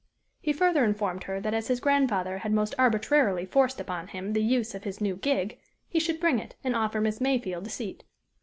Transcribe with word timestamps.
He 0.41 0.51
further 0.51 0.83
informed 0.83 1.25
her 1.25 1.39
that 1.39 1.53
as 1.53 1.67
his 1.67 1.79
grandfather 1.79 2.39
had 2.39 2.51
most 2.51 2.73
arbitrarily 2.79 3.45
forced 3.45 3.79
upon 3.79 4.07
him 4.07 4.33
the 4.33 4.41
use 4.41 4.73
of 4.73 4.83
his 4.83 4.99
new 4.99 5.15
gig, 5.15 5.59
he 5.87 5.99
should 5.99 6.19
bring 6.19 6.39
it, 6.39 6.55
and 6.63 6.75
offer 6.75 6.99
Miss 6.99 7.21
Mayfield 7.21 7.67
a 7.67 7.69
seat. 7.69 8.03